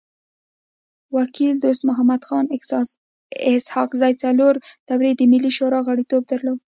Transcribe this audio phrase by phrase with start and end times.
[1.17, 2.45] وکيل دوست محمد خان
[3.53, 4.55] اسحق زی څلور
[4.89, 6.59] دوري د ملي شورا غړیتوب درلود.